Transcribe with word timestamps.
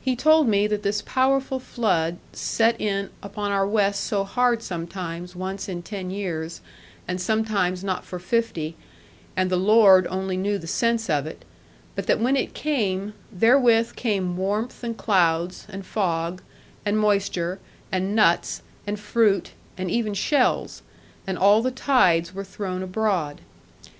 He 0.00 0.16
told 0.16 0.48
me 0.48 0.66
that 0.66 0.82
this 0.82 1.00
powerful 1.00 1.60
flood 1.60 2.16
set 2.32 2.80
in 2.80 3.08
upon 3.22 3.52
our 3.52 3.64
west 3.64 4.02
so 4.02 4.24
hard 4.24 4.64
sometimes 4.64 5.36
once 5.36 5.68
in 5.68 5.80
ten 5.82 6.10
years, 6.10 6.60
and 7.06 7.20
sometimes 7.20 7.84
not 7.84 8.04
for 8.04 8.18
fifty, 8.18 8.74
and 9.36 9.48
the 9.48 9.56
Lord 9.56 10.08
only 10.08 10.36
knew 10.36 10.58
the 10.58 10.66
sense 10.66 11.08
of 11.08 11.24
it; 11.24 11.44
but 11.94 12.08
that 12.08 12.18
when 12.18 12.34
it 12.34 12.52
came, 12.52 13.12
therewith 13.30 13.94
came 13.94 14.36
warmth 14.36 14.82
and 14.82 14.96
clouds, 14.98 15.66
and 15.70 15.86
fog, 15.86 16.42
and 16.84 16.98
moisture, 16.98 17.60
and 17.92 18.16
nuts, 18.16 18.62
and 18.88 18.98
fruit, 18.98 19.52
and 19.78 19.88
even 19.88 20.14
shells; 20.14 20.82
and 21.28 21.38
all 21.38 21.62
the 21.62 21.70
tides 21.70 22.34
were 22.34 22.42
thrown 22.42 22.82
abroad. 22.82 23.40